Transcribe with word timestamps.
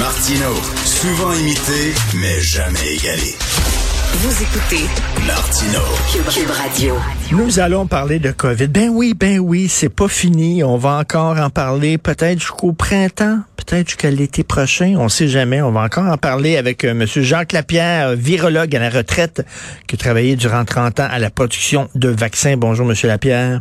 Martino, 0.00 0.54
souvent 0.86 1.34
imité, 1.34 1.92
mais 2.14 2.40
jamais 2.40 2.94
égalé. 2.94 3.34
Vous 4.14 4.42
écoutez 4.42 4.88
Martino. 5.26 5.80
Cube 6.32 6.50
Radio. 6.50 6.94
Nous 7.32 7.60
allons 7.60 7.86
parler 7.86 8.18
de 8.18 8.30
COVID. 8.30 8.68
Ben 8.68 8.88
oui, 8.88 9.12
ben 9.12 9.40
oui, 9.40 9.68
c'est 9.68 9.90
pas 9.90 10.08
fini. 10.08 10.64
On 10.64 10.78
va 10.78 10.96
encore 10.96 11.36
en 11.38 11.50
parler 11.50 11.98
peut-être 11.98 12.38
jusqu'au 12.40 12.72
printemps, 12.72 13.40
peut-être 13.58 13.88
jusqu'à 13.88 14.10
l'été 14.10 14.42
prochain. 14.42 14.94
On 14.98 15.10
sait 15.10 15.28
jamais. 15.28 15.60
On 15.60 15.70
va 15.70 15.82
encore 15.82 16.06
en 16.06 16.16
parler 16.16 16.56
avec 16.56 16.82
euh, 16.84 16.92
M. 16.92 17.04
Jacques 17.06 17.52
Lapierre, 17.52 18.16
virologue 18.16 18.74
à 18.74 18.78
la 18.78 18.88
retraite, 18.88 19.46
qui 19.86 19.96
a 19.96 19.98
travaillé 19.98 20.34
durant 20.34 20.64
30 20.64 21.00
ans 21.00 21.08
à 21.10 21.18
la 21.18 21.28
production 21.28 21.90
de 21.94 22.08
vaccins. 22.08 22.56
Bonjour, 22.56 22.90
M. 22.90 22.96
Lapierre. 23.04 23.60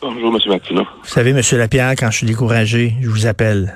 Bonjour, 0.00 0.32
M. 0.32 0.40
Martineau. 0.48 0.84
Vous 1.02 1.08
savez, 1.10 1.30
M. 1.30 1.40
Lapierre, 1.58 1.94
quand 1.98 2.12
je 2.12 2.18
suis 2.18 2.26
découragé, 2.26 2.94
je 3.02 3.08
vous 3.08 3.26
appelle. 3.26 3.74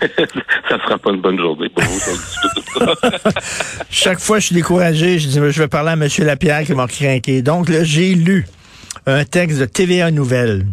ça 0.68 0.78
sera 0.82 0.98
pas 0.98 1.10
une 1.10 1.20
bonne 1.20 1.38
journée 1.38 1.68
pour 1.68 1.84
vous. 1.84 2.00
Chaque 3.90 4.20
fois 4.20 4.38
je 4.38 4.46
suis 4.46 4.54
découragé, 4.54 5.18
je 5.18 5.28
dis, 5.28 5.34
je 5.34 5.62
vais 5.62 5.68
parler 5.68 5.90
à 5.90 5.92
M. 5.92 6.08
Lapierre 6.20 6.64
qui 6.64 6.74
m'a 6.74 6.86
craqué. 6.86 7.42
Donc 7.42 7.68
là, 7.68 7.84
j'ai 7.84 8.14
lu 8.14 8.46
un 9.06 9.24
texte 9.24 9.58
de 9.58 9.64
TVA 9.64 10.10
Nouvelles. 10.10 10.66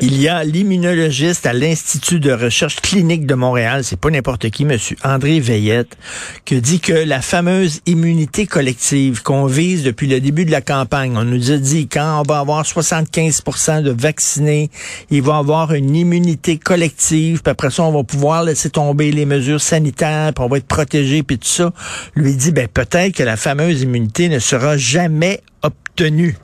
Il 0.00 0.20
y 0.20 0.28
a 0.28 0.42
l'immunologiste 0.44 1.44
à 1.44 1.52
l'Institut 1.52 2.18
de 2.18 2.32
recherche 2.32 2.76
clinique 2.76 3.26
de 3.26 3.34
Montréal, 3.34 3.84
c'est 3.84 3.98
pas 3.98 4.10
n'importe 4.10 4.48
qui, 4.50 4.64
monsieur 4.64 4.96
André 5.04 5.38
Veillette, 5.40 5.96
qui 6.44 6.60
dit 6.60 6.80
que 6.80 6.92
la 6.92 7.20
fameuse 7.20 7.80
immunité 7.86 8.46
collective 8.46 9.22
qu'on 9.22 9.46
vise 9.46 9.82
depuis 9.82 10.06
le 10.06 10.20
début 10.20 10.44
de 10.44 10.50
la 10.50 10.60
campagne, 10.62 11.16
on 11.16 11.24
nous 11.24 11.50
a 11.50 11.58
dit 11.58 11.88
quand 11.88 12.20
on 12.20 12.22
va 12.22 12.38
avoir 12.38 12.64
75% 12.64 13.82
de 13.82 13.90
vaccinés, 13.90 14.70
il 15.10 15.22
va 15.22 15.36
avoir 15.36 15.74
une 15.74 15.94
immunité 15.94 16.56
collective, 16.58 17.42
puis 17.42 17.50
après 17.50 17.70
ça, 17.70 17.82
on 17.82 17.92
va 17.92 18.04
pouvoir 18.04 18.44
laisser 18.44 18.70
tomber 18.70 19.12
les 19.12 19.26
mesures 19.26 19.60
sanitaires, 19.60 20.32
puis 20.34 20.44
on 20.44 20.48
va 20.48 20.58
être 20.58 20.66
protégé, 20.66 21.22
puis 21.22 21.38
tout 21.38 21.48
ça. 21.48 21.72
Lui 22.14 22.34
dit, 22.34 22.52
ben 22.52 22.68
peut-être 22.68 23.14
que 23.14 23.22
la 23.22 23.36
fameuse 23.36 23.82
immunité 23.82 24.28
ne 24.28 24.38
sera 24.38 24.76
jamais 24.76 25.40
obtenue. 25.62 26.36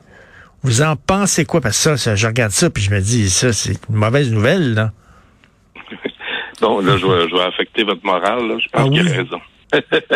Vous 0.62 0.82
en 0.82 0.96
pensez 0.96 1.44
quoi? 1.44 1.60
Parce 1.60 1.76
que 1.76 1.82
ça, 1.82 1.96
ça 1.96 2.16
je 2.16 2.26
regarde 2.26 2.52
ça, 2.52 2.70
puis 2.70 2.82
je 2.82 2.90
me 2.90 3.00
dis, 3.00 3.30
ça, 3.30 3.52
c'est 3.52 3.78
une 3.88 3.96
mauvaise 3.96 4.32
nouvelle, 4.32 4.74
là. 4.74 4.90
bon, 6.60 6.80
là, 6.80 6.96
je 6.96 7.06
vais, 7.06 7.28
je 7.28 7.34
vais, 7.34 7.42
affecter 7.42 7.84
votre 7.84 8.04
morale, 8.04 8.48
là. 8.48 8.56
Je 8.58 8.68
pense 8.68 8.86
ah 8.86 8.90
qu'il 8.90 9.02
oui? 9.02 9.08
Oh! 9.12 9.12
a 9.12 9.16
raison. 9.16 9.40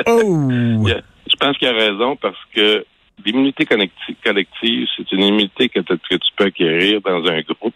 oh. 0.06 0.88
Je 1.30 1.36
pense 1.36 1.58
qu'il 1.58 1.68
a 1.68 1.72
raison 1.72 2.16
parce 2.16 2.38
que 2.54 2.84
l'immunité 3.24 3.66
collective, 3.66 4.88
c'est 4.96 5.12
une 5.12 5.22
immunité 5.22 5.68
que, 5.68 5.80
que, 5.80 6.14
tu 6.14 6.30
peux 6.36 6.44
acquérir 6.44 7.00
dans 7.02 7.24
un 7.26 7.40
groupe 7.42 7.74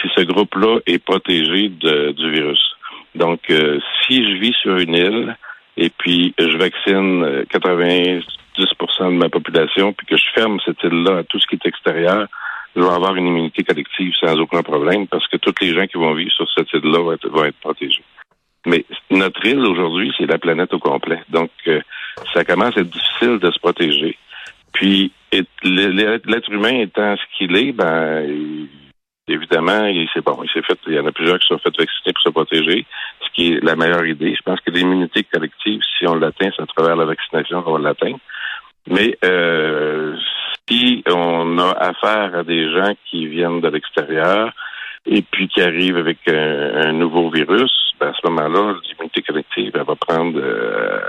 si 0.00 0.08
ce 0.16 0.22
groupe-là 0.22 0.78
est 0.86 0.98
protégé 0.98 1.70
de, 1.70 2.12
du 2.12 2.30
virus. 2.30 2.62
Donc, 3.14 3.40
euh, 3.50 3.80
si 4.06 4.22
je 4.22 4.38
vis 4.38 4.54
sur 4.62 4.76
une 4.76 4.94
île 4.94 5.36
et 5.76 5.90
puis 5.90 6.34
je 6.38 6.56
vaccine 6.56 7.44
90 7.50 8.24
10 8.58 8.64
de 9.00 9.08
ma 9.10 9.28
population, 9.28 9.92
puis 9.92 10.06
que 10.06 10.16
je 10.16 10.24
ferme 10.34 10.58
cette 10.64 10.82
île-là 10.82 11.18
à 11.18 11.22
tout 11.24 11.38
ce 11.38 11.46
qui 11.46 11.54
est 11.54 11.66
extérieur, 11.66 12.26
je 12.76 12.82
vais 12.82 12.88
avoir 12.88 13.14
une 13.16 13.26
immunité 13.26 13.64
collective 13.64 14.12
sans 14.20 14.38
aucun 14.38 14.62
problème, 14.62 15.06
parce 15.06 15.26
que 15.28 15.36
tous 15.36 15.54
les 15.60 15.74
gens 15.74 15.86
qui 15.86 15.96
vont 15.96 16.14
vivre 16.14 16.32
sur 16.32 16.46
cette 16.52 16.72
île-là 16.72 16.98
vont 16.98 17.44
être, 17.44 17.60
protégés. 17.60 18.04
Mais 18.66 18.84
notre 19.10 19.44
île 19.46 19.60
aujourd'hui, 19.60 20.12
c'est 20.18 20.26
la 20.26 20.38
planète 20.38 20.74
au 20.74 20.78
complet. 20.78 21.22
Donc, 21.28 21.50
euh, 21.66 21.80
ça 22.34 22.44
commence 22.44 22.76
à 22.76 22.80
être 22.80 22.90
difficile 22.90 23.38
de 23.38 23.50
se 23.50 23.58
protéger. 23.58 24.18
Puis, 24.72 25.12
l'être 25.32 26.50
humain 26.50 26.80
étant 26.80 27.16
ce 27.16 27.38
qu'il 27.38 27.56
est, 27.56 27.72
ben, 27.72 28.68
évidemment, 29.28 29.86
il 29.86 30.08
s'est 30.12 30.20
bon, 30.20 30.38
il 30.42 30.50
s'est 30.50 30.62
fait, 30.62 30.78
il 30.86 30.94
y 30.94 30.98
en 30.98 31.06
a 31.06 31.12
plusieurs 31.12 31.38
qui 31.38 31.46
sont 31.46 31.58
fait 31.58 31.76
vacciner 31.76 32.12
pour 32.12 32.22
se 32.22 32.28
protéger, 32.30 32.86
ce 33.20 33.28
qui 33.34 33.52
est 33.52 33.64
la 33.64 33.76
meilleure 33.76 34.06
idée. 34.06 34.34
Je 34.34 34.42
pense 34.42 34.60
que 34.60 34.70
l'immunité 34.70 35.24
collective, 35.24 35.80
si 35.98 36.06
on 36.06 36.14
l'atteint, 36.14 36.50
c'est 36.54 36.62
à 36.62 36.66
travers 36.66 36.96
la 36.96 37.04
vaccination 37.04 37.62
qu'on 37.62 37.72
va 37.72 37.78
l'atteindre. 37.78 38.18
Mais 38.90 39.16
euh, 39.24 40.16
si 40.68 41.02
on 41.08 41.58
a 41.58 41.70
affaire 41.72 42.34
à 42.34 42.42
des 42.42 42.70
gens 42.72 42.94
qui 43.10 43.26
viennent 43.26 43.60
de 43.60 43.68
l'extérieur 43.68 44.52
et 45.06 45.22
puis 45.22 45.48
qui 45.48 45.60
arrivent 45.62 45.96
avec 45.96 46.18
un, 46.28 46.92
nouveau 46.92 47.30
virus, 47.30 47.72
ben 48.00 48.08
à 48.08 48.12
ce 48.12 48.28
moment-là, 48.28 48.74
l'immunité 48.84 49.22
collective, 49.22 49.72
elle 49.74 49.84
va 49.84 49.94
prendre 49.96 50.38
euh, 50.38 51.00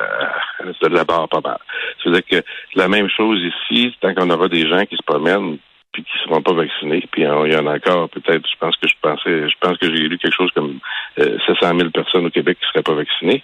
de 0.82 0.88
la 0.88 1.04
barre 1.04 1.28
pas 1.28 1.42
mal. 1.42 1.60
C'est-à-dire 2.02 2.26
que 2.26 2.48
la 2.76 2.88
même 2.88 3.10
chose 3.10 3.40
ici, 3.42 3.96
tant 4.02 4.14
qu'on 4.14 4.30
aura 4.30 4.48
des 4.48 4.68
gens 4.68 4.86
qui 4.86 4.96
se 4.96 5.04
promènent 5.06 5.58
puis 6.04 6.12
qui 6.12 6.18
ne 6.30 6.30
seront 6.30 6.42
pas 6.42 6.54
vaccinés, 6.54 7.04
puis 7.12 7.24
il 7.24 7.26
y 7.26 7.56
en 7.56 7.68
a 7.68 7.76
encore 7.76 8.10
peut-être, 8.10 8.48
je 8.48 8.58
pense 8.60 8.76
que 8.78 8.88
je 8.88 8.94
pensais, 9.02 9.50
je 9.50 9.56
pense 9.60 9.78
que 9.78 9.88
j'ai 9.88 10.08
lu 10.08 10.18
quelque 10.18 10.36
chose 10.36 10.52
comme 10.56 10.80
euh, 11.20 11.38
700 11.48 11.78
000 11.78 11.90
personnes 11.92 12.26
au 12.26 12.30
Québec 12.30 12.58
qui 12.60 12.66
ne 12.66 12.70
seraient 12.72 12.84
pas 12.84 12.94
vaccinées. 12.94 13.44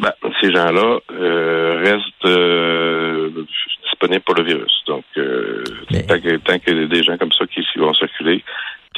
Ben, 0.00 0.12
ces 0.40 0.52
gens-là 0.52 0.98
euh, 1.12 1.82
restent 1.84 2.26
euh, 2.26 3.30
disponibles 3.84 4.22
pour 4.22 4.34
le 4.34 4.44
virus. 4.44 4.82
Donc, 4.86 5.04
euh, 5.16 5.64
Mais- 5.90 6.02
tant, 6.04 6.20
que, 6.20 6.36
tant 6.36 6.58
que 6.58 6.84
des 6.86 7.02
gens 7.02 7.16
comme 7.16 7.32
ça 7.32 7.46
qui 7.46 7.62
qui 7.72 7.78
vont 7.78 7.94
circuler, 7.94 8.44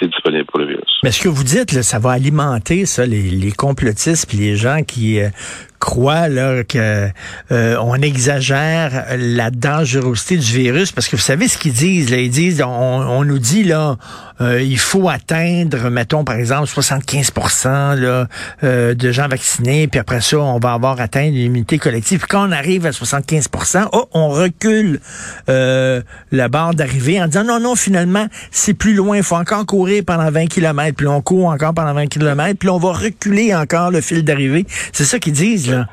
disponible 0.07 0.45
pour 0.47 0.61
le 0.61 0.67
virus. 0.67 0.99
Mais 1.03 1.11
ce 1.11 1.21
que 1.21 1.29
vous 1.29 1.45
dites, 1.45 1.73
là, 1.73 1.83
ça 1.83 1.99
va 1.99 2.13
alimenter 2.13 2.87
ça, 2.87 3.05
les, 3.05 3.23
les 3.23 3.53
complotistes 3.53 4.29
les 4.39 4.57
gens 4.57 4.83
qui 4.83 5.21
euh, 5.21 5.29
croient 5.79 6.29
là, 6.29 6.65
que 6.65 7.09
euh, 7.53 7.77
on 7.81 7.95
exagère 7.97 9.07
la 9.17 9.51
dangerosité 9.51 10.37
du 10.37 10.53
virus 10.53 10.93
parce 10.93 11.09
que 11.09 11.17
vous 11.17 11.23
savez 11.23 11.49
ce 11.49 11.59
qu'ils 11.59 11.73
disent 11.73 12.11
là, 12.11 12.19
ils 12.19 12.31
disent 12.31 12.63
on, 12.63 12.69
on 12.69 13.25
nous 13.25 13.39
dit 13.39 13.65
là 13.65 13.97
euh, 14.41 14.61
il 14.61 14.79
faut 14.79 15.09
atteindre 15.09 15.91
mettons 15.91 16.25
par 16.25 16.37
exemple 16.37 16.67
75 16.67 17.33
là 17.97 18.27
euh, 18.63 18.95
de 18.95 19.13
gens 19.13 19.29
vaccinés 19.29 19.89
puis 19.89 20.01
après 20.01 20.21
ça 20.21 20.39
on 20.39 20.59
va 20.59 20.73
avoir 20.73 21.01
atteint 21.01 21.25
une 21.25 21.35
immunité 21.35 21.79
collective 21.79 22.25
quand 22.29 22.49
on 22.49 22.53
arrive 22.53 22.87
à 22.87 22.91
75% 22.91 23.89
oh, 23.93 24.09
on 24.13 24.29
recule 24.29 25.01
euh, 25.49 26.03
la 26.33 26.49
barre 26.49 26.75
d'arrivée 26.75 27.21
en 27.23 27.27
disant 27.27 27.45
non 27.45 27.61
non 27.61 27.77
finalement 27.77 28.27
c'est 28.51 28.75
plus 28.75 28.95
loin 28.95 29.17
il 29.17 29.23
faut 29.23 29.37
encore 29.37 29.65
courir 29.67 29.88
pendant 30.03 30.31
20 30.31 30.47
km 30.47 30.97
puis 30.97 31.07
on 31.07 31.21
court 31.23 31.47
encore 31.47 31.75
pendant 31.75 31.95
20 31.95 32.07
km 32.07 32.59
puis 32.59 32.69
on 32.69 32.79
va 32.79 32.93
reculer 32.93 33.55
encore 33.55 33.91
le 33.91 34.01
fil 34.01 34.25
d'arrivée 34.25 34.65
c'est 34.93 35.05
ça 35.05 35.19
qu'ils 35.19 35.33
disent 35.33 35.71
là 35.71 35.87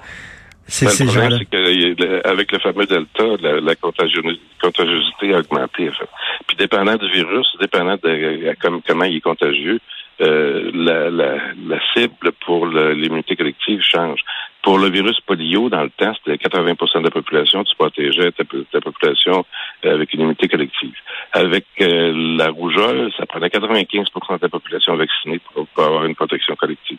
c'est 0.68 0.86
Ben, 0.86 1.30
le 1.30 1.38
c'est 1.38 1.46
qu'avec 1.46 2.52
le 2.52 2.60
fameux 2.60 2.86
Delta, 2.88 3.24
la, 3.40 3.62
la 3.62 3.76
contagiosité 3.76 5.34
a 5.36 5.40
augmenté. 5.40 5.90
En 5.90 5.94
fait. 5.94 6.10
Puis 6.48 6.58
dépendant 6.58 6.96
du 6.96 7.08
virus, 7.12 7.48
dépendant 7.62 7.96
de 7.96 8.08
euh, 8.10 8.54
comme, 8.60 8.82
comment 8.82 9.06
il 9.06 9.18
est 9.18 9.22
contagieux, 9.22 9.80
euh, 10.22 10.72
la, 10.74 11.10
la, 11.10 11.38
la 11.68 11.80
cible 11.94 12.32
pour 12.46 12.68
l'immunité 12.68 13.36
collective 13.36 13.82
change. 13.82 14.22
Pour 14.64 14.80
le 14.80 14.90
virus 14.90 15.20
polio, 15.20 15.70
dans 15.70 15.84
le 15.84 15.92
temps, 15.92 16.14
c'était 16.16 16.44
80% 16.44 17.00
de 17.00 17.04
la 17.04 17.12
population, 17.12 17.64
tu 17.64 17.76
protégeais 17.76 18.32
ta, 18.32 18.44
ta 18.72 18.82
population 18.82 19.46
euh, 19.86 19.94
avec 19.94 20.14
une 20.14 20.22
immunité 20.22 20.48
collective. 20.48 20.96
Avec 21.34 21.66
euh, 21.82 22.36
la 22.38 22.50
rougeole, 22.50 23.12
ça 23.18 23.26
prenait 23.26 23.48
95% 23.48 24.38
de 24.38 24.40
la 24.42 24.50
population 24.50 24.96
vaccinée 24.96 25.40
pour, 25.40 25.68
pour 25.68 25.84
avoir 25.84 26.06
une 26.06 26.16
protection 26.16 26.56
collective. 26.56 26.98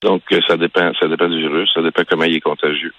Donc, 0.00 0.22
euh, 0.32 0.40
ça 0.46 0.56
dépend, 0.56 0.92
ça 0.98 1.06
dépend 1.06 1.28
du 1.28 1.38
virus, 1.38 1.70
ça 1.74 1.82
dépend 1.82 2.02
comment 2.08 2.24
il 2.24 2.36
est 2.36 2.40
contagieux. 2.40 2.94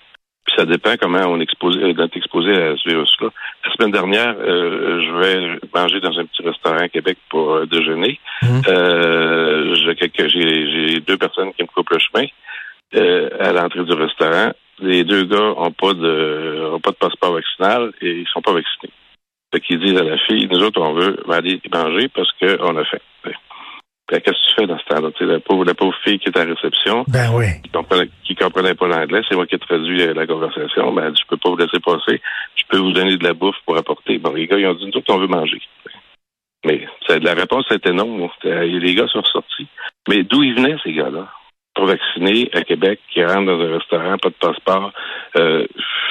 Puis 0.46 0.56
ça 0.58 0.66
dépend 0.66 0.96
comment 1.00 1.22
on 1.28 1.40
est 1.40 1.44
exposé, 1.44 1.81
euh, 1.81 2.06
est 2.06 2.18
exposé 2.18 2.52
à 2.52 2.76
ce 2.76 2.90
virus-là. 2.90 3.30
La 3.66 3.72
semaine 3.74 3.92
dernière, 3.92 4.36
euh, 4.40 5.02
je 5.02 5.12
vais 5.14 5.59
manger 5.74 6.02
dans 6.02 6.18
un 6.20 6.26
petit 6.26 6.44
restaurant 6.44 6.78
à 6.78 6.90
Québec 6.90 7.18
pour 7.30 7.54
euh, 7.54 7.66
déjeuner. 7.66 8.20
Mhm. 8.42 8.62
Euh, 8.68 9.76
j'ai 9.76 11.00
deux 11.00 11.18
personnes 11.18 11.54
qui 11.54 11.64
me 11.64 11.68
coupent 11.68 11.92
le 11.92 12.00
chemin 12.00 12.28
euh, 12.96 13.30
à 13.40 13.54
l'entrée 13.54 13.84
du 13.84 13.94
restaurant. 13.94 14.52
Les 14.80 15.04
deux 15.04 15.24
gars 15.24 15.54
ont 15.58 15.72
pas 15.72 15.94
de 15.94 16.72
ont 16.74 16.80
pas 16.80 16.92
de 16.92 16.98
passeport 16.98 17.34
vaccinal 17.34 17.94
et 18.02 18.12
ils 18.12 18.28
sont 18.28 18.42
pas 18.42 18.54
vaccinés. 18.54 18.92
Fait 19.54 19.62
qu'ils 19.62 19.80
disent 19.80 19.98
à 19.98 20.04
la 20.04 20.18
fille, 20.18 20.48
nous 20.52 20.64
autres, 20.64 20.81
on 20.81 20.94
veut 20.94 21.16
aller 21.31 21.62
manger 21.72 22.10
parce 22.10 22.30
qu'on 22.40 22.75
a 22.75 22.84
faim. 22.86 22.98
Fait 23.24 23.31
que 23.31 23.36
Qu'est-ce 24.10 24.43
que 24.43 24.43
tu 24.53 24.62
fais 24.62 24.68
dans 24.68 24.78
ce 24.80 24.86
temps-là? 24.86 25.09
La 25.22 25.40
pauvre, 25.40 25.66
la 25.66 25.74
pauvre 25.74 25.96
fille 26.03 26.19
qui 26.19 26.30
est 26.30 26.38
à 26.38 26.46
la 26.46 26.53
réception, 26.53 27.06
ben 27.08 27.31
oui 27.34 27.46
qui 27.63 27.69
comprenait, 27.69 28.10
qui 28.24 28.36
comprenait 28.36 28.75
pas 28.75 28.88
l'anglais, 28.88 29.22
c'est 29.27 29.36
moi 29.36 29.45
qui 29.48 29.56
ai 29.56 29.60
traduit 29.60 30.01
euh, 30.01 30.13
la 30.13 30.27
conversation. 30.27 30.92
Ben, 30.94 31.06
elle 31.06 31.13
dit, 31.13 31.22
je 31.24 31.27
peux 31.27 31.38
pas 31.38 31.50
vous 31.50 31.57
laisser 31.57 31.80
passer. 31.80 32.22
Je 32.56 32.63
peux 32.69 32.77
vous 32.77 32.92
donner 32.92 33.18
de 33.18 33.24
la 33.24 33.33
bouffe 33.33 33.56
pour 33.66 33.77
apporter. 33.77 34.18
Bon, 34.18 34.33
les 34.33 34.48
gars, 34.48 34.57
ils 34.57 34.68
ont 34.68 34.74
dit, 34.74 34.86
nous 34.86 34.98
autres, 34.98 35.13
on 35.13 35.18
veut 35.19 35.27
manger. 35.27 35.62
Mais 36.66 36.88
la 37.10 37.33
réponse 37.33 37.66
était 37.72 37.92
non. 37.92 38.30
C'était- 38.42 38.66
Les 38.68 38.95
gars 38.95 39.07
sont 39.07 39.24
sortis. 39.24 39.68
Mais 40.07 40.24
d'où 40.24 40.44
ils 40.44 40.56
venaient, 40.56 40.77
ces 40.83 40.94
gars-là? 40.94 41.27
Pour 41.75 41.88
vacciner 41.88 42.50
à 42.54 42.62
Québec, 42.62 43.00
qui 43.12 43.24
rentrent 43.25 43.45
dans 43.48 43.60
un 43.60 43.74
restaurant, 43.77 44.18
pas 44.18 44.30
de 44.30 44.36
passeport, 44.39 44.92
euh, 45.38 45.66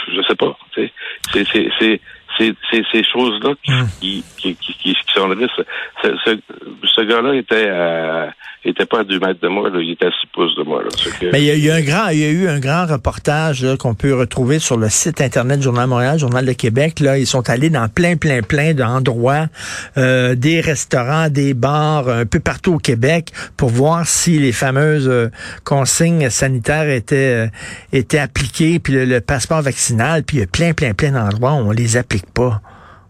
je 0.08 0.20
sais 0.28 0.34
pas. 0.34 0.58
C'est, 0.75 2.00
c'est, 2.38 2.55
ces 2.93 3.05
choses-là 3.05 3.55
qui, 3.62 3.73
Hum. 3.73 3.87
qui, 4.00 4.25
qui, 4.37 4.55
qui, 4.56 4.75
qui 4.75 4.96
sont 5.14 5.29
le 5.29 5.34
risque. 5.34 5.62
Ce, 6.02 6.08
ce, 6.25 6.38
ce 6.84 7.00
gars-là 7.02 7.34
était 7.34 7.69
à, 7.70 8.32
était 8.64 8.87
pas 8.87 9.00
à 9.00 9.05
deux 9.05 9.19
mètres 9.19 9.40
de 9.40 9.49
moi, 9.49 9.70
là, 9.70 9.81
il 9.81 9.90
était 9.93 10.06
à 10.06 10.11
six 10.11 10.26
pouces 10.32 10.55
de 10.56 10.62
moi. 10.62 10.82
Là, 10.82 10.88
Ce 10.96 11.08
que- 11.08 11.31
Mais 11.32 11.40
il 11.43 11.46
y, 11.46 11.50
a, 11.50 11.55
il 11.55 11.64
y 11.64 11.70
a 11.70 11.75
un 11.75 11.81
grand, 11.82 12.08
il 12.08 12.19
y 12.19 12.25
a 12.25 12.31
eu 12.31 12.49
un 12.49 12.61
grand 12.61 12.87
reportage 12.87 13.67
qu'on 13.79 13.94
peut 13.94 14.14
retrouver 14.14 14.58
sur 14.61 14.76
le 14.76 14.88
site 14.88 15.20
internet 15.20 15.58
du 15.58 15.64
Journal 15.64 15.84
de 15.84 15.90
Montréal, 15.90 16.19
Journal 16.19 16.44
de 16.46 16.52
Québec. 16.52 17.00
Là, 17.00 17.19
ils 17.19 17.26
sont 17.26 17.49
allés 17.50 17.70
dans 17.70 17.88
plein, 17.88 18.17
plein, 18.17 18.43
plein 18.43 18.73
d'endroits, 18.75 19.46
euh, 19.96 20.35
des 20.37 20.61
restaurants, 20.61 21.28
des 21.28 21.55
bars, 21.55 22.08
un 22.08 22.25
peu 22.26 22.40
partout 22.40 22.75
au 22.75 22.78
Québec, 22.78 23.31
pour 23.56 23.70
voir 23.70 24.06
si 24.06 24.38
les 24.38 24.52
fameuses 24.52 25.08
euh, 25.08 25.28
consignes 25.64 26.31
sanitaires 26.31 26.88
étaient 26.88 27.46
euh, 27.46 27.46
étaient 27.93 28.19
appliquées, 28.19 28.78
puis 28.78 28.93
le, 28.93 29.05
le 29.05 29.20
passeport 29.20 29.62
vaccinal, 29.62 30.23
puis 30.23 30.37
il 30.38 30.40
y 30.40 30.43
a 30.44 30.46
plein, 30.46 30.73
plein, 30.73 30.94
plein 30.94 31.11
d'endroits 31.12 31.52
où 31.55 31.69
on 31.69 31.70
les 31.73 31.96
applique 31.96 32.21
pas. 32.34 32.60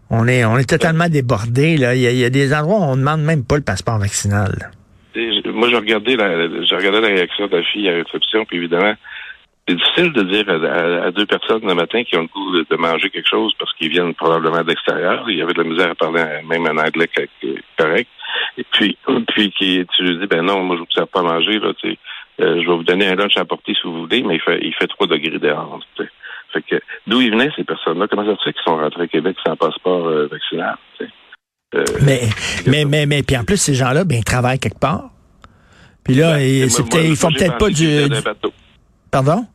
On 0.09 0.27
est, 0.27 0.69
totalement 0.69 1.09
débordé. 1.09 1.75
Là, 1.77 1.95
il 1.95 2.01
y, 2.01 2.23
a, 2.23 2.29
des 2.29 2.53
endroits 2.53 2.79
où 2.79 2.83
on 2.83 2.95
demande 2.95 3.21
même 3.21 3.43
pas 3.43 3.55
le 3.55 3.63
passeport 3.63 3.97
vaccinal. 3.97 4.71
Moi, 5.15 5.69
j'ai 5.69 5.75
regardé 5.75 6.15
la, 6.15 6.27
réaction 6.27 7.47
de 7.47 7.57
la 7.57 7.63
fille 7.63 7.89
à 7.89 7.93
réception, 7.93 8.45
puis 8.45 8.57
évidemment, 8.57 8.93
c'est 9.67 9.75
difficile 9.75 10.13
de 10.13 10.23
dire 10.23 10.49
à, 10.49 11.11
deux 11.11 11.25
personnes 11.25 11.65
le 11.65 11.73
matin 11.73 12.03
qui 12.03 12.15
ont 12.17 12.21
le 12.21 12.27
goût 12.27 12.51
de, 12.51 12.75
manger 12.75 13.09
quelque 13.09 13.29
chose 13.29 13.53
parce 13.57 13.73
qu'ils 13.73 13.89
viennent 13.89 14.13
probablement 14.13 14.61
de 14.61 14.67
l'extérieur. 14.67 15.25
Il 15.29 15.37
y 15.37 15.41
avait 15.41 15.53
de 15.53 15.63
la 15.63 15.69
misère 15.69 15.91
à 15.91 15.95
parler 15.95 16.23
même 16.47 16.67
un 16.67 16.77
anglais 16.77 17.07
co- 17.15 17.23
co- 17.41 17.47
correct. 17.77 18.09
Et 18.57 18.65
puis, 18.71 18.97
tu 19.07 20.03
lui 20.03 20.19
dis, 20.19 20.27
ben 20.27 20.43
non, 20.43 20.63
moi, 20.63 20.75
je 20.75 20.81
vous 20.81 20.91
sers 20.91 21.07
pas 21.07 21.21
à 21.21 21.23
manger. 21.23 21.59
Euh, 21.63 22.61
je 22.61 22.67
vais 22.67 22.75
vous 22.75 22.83
donner 22.83 23.07
un 23.07 23.15
lunch 23.15 23.37
à 23.37 23.45
porter 23.45 23.73
si 23.73 23.81
vous 23.83 24.01
voulez, 24.01 24.21
mais 24.23 24.35
il 24.35 24.41
fait, 24.41 24.59
il 24.61 24.73
fait 24.73 24.87
3 24.87 25.07
degrés 25.07 25.39
dehors. 25.39 25.79
Fait 26.53 26.61
que, 26.61 26.75
d'où 27.07 27.19
ils 27.21 27.31
venaient, 27.31 27.49
ces 27.55 27.63
personnes-là? 27.63 28.07
Comment 28.09 28.25
ça 28.25 28.37
se 28.37 28.43
fait 28.43 28.53
qu'ils 28.53 28.63
sont 28.63 28.77
rentrés 28.77 29.03
au 29.03 29.07
Québec 29.07 29.35
sans 29.45 29.55
passeport 29.55 30.07
euh, 30.07 30.27
vaccinal? 30.31 30.75
tu? 30.99 31.05
Euh, 31.75 31.83
Mais, 32.05 32.21
mais, 32.67 32.85
mais, 32.85 33.05
mais, 33.07 33.23
puis 33.23 33.35
en 33.35 33.43
plus, 33.43 33.57
ces 33.57 33.73
gens-là, 33.73 34.03
ben, 34.03 34.19
ils 34.19 34.23
travaillent 34.23 34.59
quelque 34.59 34.79
part. 34.79 35.09
Puis 36.03 36.13
là, 36.15 36.33
ben, 36.33 36.39
ils, 36.41 36.67
moi- 36.69 36.79
moi- 36.91 37.01
ils 37.01 37.15
font 37.15 37.31
peut-être 37.31 37.57
pas 37.57 37.69
du, 37.69 37.73
du- 38.03 38.09
d'un 38.09 38.21
bateau. 38.21 38.53
Pardon? 39.11 39.45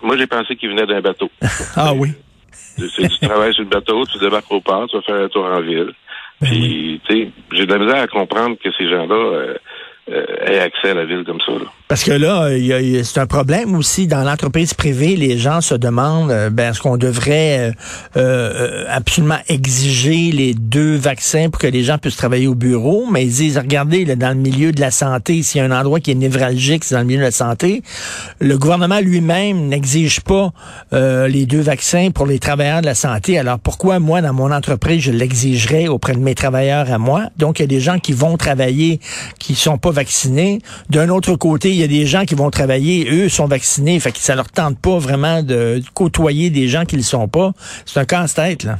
Moi, 0.00 0.16
j'ai 0.16 0.26
pensé 0.28 0.54
qu'ils 0.56 0.70
venaient 0.70 0.86
d'un 0.86 1.00
bateau. 1.00 1.30
Ah 1.76 1.92
oui. 1.92 2.10
C'est 2.52 2.88
c'est 2.88 3.08
du 3.08 3.18
travail 3.18 3.52
sur 3.52 3.64
le 3.64 3.68
bateau, 3.68 4.04
tu 4.06 4.18
débarques 4.18 4.50
au 4.52 4.60
port, 4.60 4.86
tu 4.88 4.96
vas 4.96 5.02
faire 5.02 5.16
un 5.24 5.28
tour 5.28 5.44
en 5.44 5.60
ville. 5.60 5.92
Ben 6.40 6.48
Puis, 6.48 7.00
tu 7.08 7.12
sais, 7.24 7.30
j'ai 7.52 7.66
de 7.66 7.72
la 7.74 7.78
misère 7.80 8.02
à 8.02 8.06
comprendre 8.06 8.56
que 8.62 8.70
ces 8.78 8.88
gens-là 8.88 9.14
euh, 9.16 9.56
aient 10.46 10.60
accès 10.60 10.90
à 10.90 10.94
la 10.94 11.04
ville 11.04 11.24
comme 11.24 11.40
ça. 11.40 11.50
Là. 11.52 11.66
Parce 11.88 12.04
que 12.04 12.12
là, 12.12 12.50
c'est 13.02 13.18
un 13.18 13.26
problème 13.26 13.74
aussi 13.74 14.06
dans 14.06 14.22
l'entreprise 14.22 14.74
privée. 14.74 15.16
Les 15.16 15.38
gens 15.38 15.62
se 15.62 15.74
demandent, 15.74 16.30
euh, 16.30 16.50
ben, 16.50 16.70
est-ce 16.70 16.82
qu'on 16.82 16.98
devrait 16.98 17.58
euh, 17.58 17.72
euh, 18.18 18.84
absolument 18.90 19.38
exiger 19.48 20.30
les 20.30 20.52
deux 20.52 20.96
vaccins 20.96 21.48
pour 21.48 21.58
que 21.58 21.66
les 21.66 21.84
gens 21.84 21.96
puissent 21.96 22.16
travailler 22.16 22.46
au 22.46 22.54
bureau? 22.54 23.06
Mais 23.10 23.24
ils 23.24 23.32
disent, 23.32 23.56
regardez, 23.56 24.04
là, 24.04 24.16
dans 24.16 24.28
le 24.28 24.34
milieu 24.34 24.70
de 24.72 24.82
la 24.82 24.90
santé, 24.90 25.42
s'il 25.42 25.62
y 25.62 25.64
a 25.64 25.64
un 25.64 25.80
endroit 25.80 25.98
qui 25.98 26.10
est 26.10 26.14
névralgique, 26.14 26.84
c'est 26.84 26.94
dans 26.94 27.00
le 27.00 27.06
milieu 27.06 27.20
de 27.20 27.24
la 27.24 27.30
santé. 27.30 27.82
Le 28.38 28.58
gouvernement 28.58 29.00
lui-même 29.00 29.68
n'exige 29.68 30.20
pas 30.20 30.52
euh, 30.92 31.26
les 31.26 31.46
deux 31.46 31.62
vaccins 31.62 32.10
pour 32.10 32.26
les 32.26 32.38
travailleurs 32.38 32.82
de 32.82 32.86
la 32.86 32.94
santé. 32.94 33.38
Alors 33.38 33.58
pourquoi 33.58 33.98
moi, 33.98 34.20
dans 34.20 34.34
mon 34.34 34.52
entreprise, 34.52 35.04
je 35.04 35.10
l'exigerais 35.10 35.88
auprès 35.88 36.12
de 36.12 36.20
mes 36.20 36.34
travailleurs 36.34 36.92
à 36.92 36.98
moi? 36.98 37.30
Donc, 37.38 37.60
il 37.60 37.62
y 37.62 37.64
a 37.64 37.68
des 37.68 37.80
gens 37.80 37.98
qui 37.98 38.12
vont 38.12 38.36
travailler 38.36 39.00
qui 39.38 39.54
sont 39.54 39.78
pas 39.78 39.90
vaccinés. 39.90 40.60
D'un 40.90 41.08
autre 41.08 41.34
côté, 41.34 41.77
y 41.80 41.84
a 41.84 41.88
des 41.88 42.06
gens 42.06 42.24
qui 42.24 42.34
vont 42.34 42.50
travailler, 42.50 43.08
eux 43.10 43.28
sont 43.28 43.46
vaccinés, 43.46 43.98
fait 44.00 44.12
que 44.12 44.18
ça 44.18 44.34
leur 44.34 44.50
tente 44.50 44.80
pas 44.80 44.98
vraiment 44.98 45.42
de 45.42 45.80
côtoyer 45.94 46.50
des 46.50 46.68
gens 46.68 46.84
qui 46.84 46.96
le 46.96 47.02
sont 47.02 47.28
pas. 47.28 47.52
C'est 47.86 48.00
un 48.00 48.04
casse-tête, 48.04 48.64
là. 48.64 48.78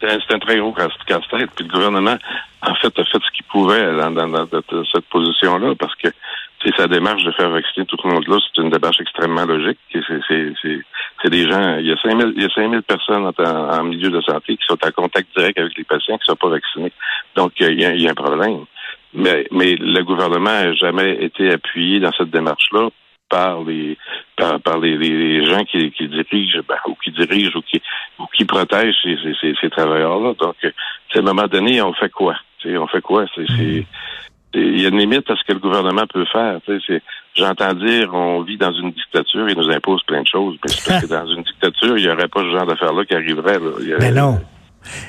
C'est 0.00 0.34
un, 0.34 0.38
très 0.38 0.58
gros 0.58 0.72
casse- 0.72 0.92
casse-tête. 1.06 1.50
Puis 1.54 1.66
le 1.66 1.72
gouvernement, 1.72 2.16
en 2.62 2.74
fait, 2.76 2.98
a 2.98 3.04
fait 3.04 3.18
ce 3.18 3.30
qu'il 3.36 3.44
pouvait 3.50 3.92
dans, 3.94 4.46
cette- 4.92 5.04
position-là 5.10 5.74
parce 5.78 5.94
que 5.96 6.08
sa 6.76 6.86
démarche 6.86 7.22
de 7.24 7.32
faire 7.32 7.50
vacciner 7.50 7.86
tout 7.86 7.96
le 8.04 8.10
monde 8.10 8.26
là, 8.28 8.38
c'est 8.40 8.62
une 8.62 8.70
démarche 8.70 9.00
extrêmement 9.00 9.44
logique. 9.44 9.78
C'est, 9.92 11.30
des 11.30 11.50
gens, 11.50 11.76
il 11.76 11.86
y 11.86 11.92
a 11.92 11.96
5000, 11.96 12.32
il 12.36 12.42
y 12.42 12.46
a 12.46 12.50
5000 12.50 12.82
personnes 12.82 13.30
en, 13.38 13.84
milieu 13.84 14.10
de 14.10 14.20
santé 14.22 14.56
qui 14.56 14.64
sont 14.66 14.78
en 14.82 14.90
contact 14.90 15.28
direct 15.36 15.58
avec 15.58 15.76
les 15.76 15.84
patients 15.84 16.16
qui 16.16 16.28
ne 16.28 16.32
sont 16.32 16.36
pas 16.36 16.48
vaccinés. 16.48 16.92
Donc, 17.36 17.52
il 17.60 17.72
il 17.72 18.02
y 18.02 18.08
a 18.08 18.10
un 18.10 18.14
problème. 18.14 18.64
Mais, 19.14 19.46
mais 19.50 19.74
le 19.76 20.02
gouvernement 20.04 20.50
n'a 20.50 20.72
jamais 20.74 21.24
été 21.24 21.50
appuyé 21.50 21.98
dans 22.00 22.12
cette 22.12 22.30
démarche-là 22.30 22.88
par 23.28 23.62
les 23.62 23.96
par, 24.36 24.60
par 24.60 24.78
les, 24.78 24.96
les- 24.96 25.44
gens 25.46 25.64
qui, 25.64 25.90
qui 25.92 26.08
dirigent 26.08 26.60
ben, 26.68 26.76
ou 26.86 26.94
qui 27.02 27.10
dirigent 27.12 27.56
ou 27.56 27.62
qui 27.62 27.80
ou 28.18 28.24
qui 28.36 28.44
protègent 28.44 28.94
ces, 29.02 29.16
ces, 29.40 29.54
ces, 29.60 29.70
travailleurs-là. 29.70 30.34
Donc, 30.40 30.56
euh, 30.64 30.70
à 31.14 31.18
un 31.18 31.22
moment 31.22 31.46
donné, 31.46 31.80
on 31.82 31.92
fait 31.94 32.10
quoi? 32.10 32.34
Tu 32.58 32.70
sais, 32.70 32.76
on 32.78 32.86
fait 32.86 33.00
quoi? 33.00 33.24
C'est, 33.34 33.46
c'est- 33.56 33.86
il 34.52 34.80
y 34.80 34.84
a 34.84 34.88
une 34.88 34.98
limite 34.98 35.30
à 35.30 35.36
ce 35.36 35.44
que 35.46 35.52
le 35.52 35.60
gouvernement 35.60 36.06
peut 36.12 36.24
faire. 36.32 36.58
Tu 36.66 36.72
sais, 36.78 36.84
c'est- 36.86 37.02
J'entends 37.36 37.72
dire 37.74 38.12
on 38.12 38.42
vit 38.42 38.56
dans 38.56 38.72
une 38.72 38.90
dictature 38.90 39.48
et 39.48 39.54
nous 39.54 39.70
impose 39.70 40.02
plein 40.02 40.22
de 40.22 40.26
choses. 40.26 40.56
Mais 40.64 40.70
c'est 40.70 40.88
parce 40.90 41.04
que 41.06 41.10
dans 41.10 41.26
une 41.26 41.42
dictature, 41.44 41.96
il 41.98 42.04
n'y 42.04 42.10
aurait 42.10 42.26
pas 42.28 42.40
ce 42.42 42.50
genre 42.50 42.66
d'affaires-là 42.66 43.04
qui 43.04 43.14
arriverait. 43.14 43.58
Là. 43.60 43.70
Il 43.80 43.88
y 43.88 43.92
a- 43.94 43.98
Mais 43.98 44.10
non. 44.10 44.40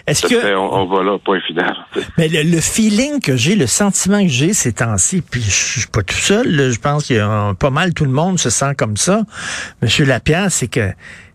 Est-ce 0.08 0.28
que 0.28 0.56
on, 0.56 0.74
on 0.74 0.86
va 0.86 1.04
là, 1.04 1.18
point 1.24 1.40
final. 1.42 1.76
Mais 2.18 2.28
le, 2.30 2.44
le 2.44 2.62
feeling 2.62 3.20
que 3.22 3.36
j'ai, 3.36 3.56
le 3.56 3.68
sentiment 3.68 4.22
que 4.22 4.30
j'ai 4.30 4.54
ces 4.54 4.74
temps-ci, 4.74 5.22
puis 5.22 5.42
je 5.42 5.50
suis 5.80 5.88
pas 5.88 6.04
tout 6.04 6.16
seul, 6.16 6.48
là, 6.48 6.70
je 6.70 6.80
pense 6.80 7.06
qu'il 7.06 7.18
y 7.18 7.20
a 7.20 7.54
pas 7.60 7.70
mal 7.70 7.94
tout 7.94 8.06
le 8.06 8.12
monde 8.12 8.40
se 8.40 8.50
sent 8.50 8.76
comme 8.78 8.98
ça. 8.98 9.22
Monsieur 9.82 10.06
Lapierre, 10.06 10.52
c'est 10.52 10.68
que 10.68 10.92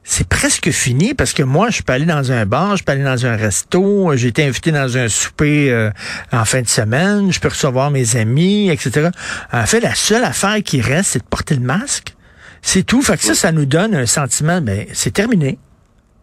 c'est 0.09 0.29
presque 0.29 0.71
fini 0.71 1.15
parce 1.15 1.33
que 1.33 1.43
moi, 1.43 1.71
je 1.71 1.83
peux 1.83 1.93
aller 1.93 2.05
dans 2.05 2.31
un 2.31 2.47
bar, 2.47 2.77
je 2.77 2.85
peux 2.85 2.93
aller 2.93 3.03
dans 3.03 3.27
un 3.27 3.37
resto, 3.37 4.13
j'ai 4.15 4.29
été 4.29 4.45
invité 4.45 4.71
dans 4.71 4.97
un 4.97 5.09
souper 5.09 5.71
euh, 5.71 5.91
en 6.33 6.45
fin 6.45 6.63
de 6.63 6.69
semaine, 6.69 7.33
je 7.33 7.41
peux 7.41 7.49
recevoir 7.49 7.91
mes 7.91 8.17
amis, 8.17 8.71
etc. 8.71 9.11
En 9.53 9.67
fait, 9.67 9.81
la 9.81 9.97
seule 9.97 10.23
affaire 10.23 10.63
qui 10.63 10.81
reste, 10.81 11.11
c'est 11.11 11.19
de 11.19 11.25
porter 11.25 11.57
le 11.57 11.63
masque. 11.63 12.15
C'est 12.63 12.85
tout. 12.85 13.03
Fait 13.03 13.17
que 13.17 13.25
ça, 13.25 13.35
ça 13.35 13.51
nous 13.51 13.67
donne 13.67 13.95
un 13.95 14.07
sentiment, 14.07 14.61
ben, 14.61 14.87
c'est 14.93 15.13
terminé. 15.13 15.59